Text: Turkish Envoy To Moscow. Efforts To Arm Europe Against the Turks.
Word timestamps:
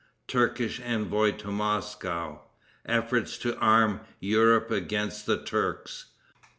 Turkish 0.27 0.81
Envoy 0.83 1.31
To 1.33 1.51
Moscow. 1.51 2.39
Efforts 2.87 3.37
To 3.37 3.55
Arm 3.59 3.99
Europe 4.19 4.71
Against 4.71 5.27
the 5.27 5.37
Turks. 5.39 6.07